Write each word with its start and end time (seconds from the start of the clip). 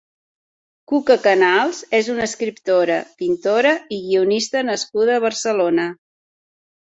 Cuca 0.91 1.15
Canals 1.25 1.81
és 1.97 2.07
una 2.13 2.23
escriptora, 2.29 2.95
pintora 3.19 3.75
i 3.97 4.01
guionista 4.07 4.63
nascuda 4.73 5.19
a 5.19 5.23
Barcelona. 5.27 5.85